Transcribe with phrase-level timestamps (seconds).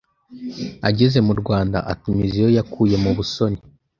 [0.89, 3.59] Ageze mu Rwanda atumiza iyo yakuye mu Busoni;